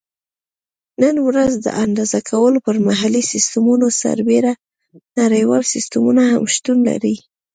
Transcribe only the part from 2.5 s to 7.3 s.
پر محلي سیسټمونو سربیره نړیوال سیسټمونه هم شتون لري.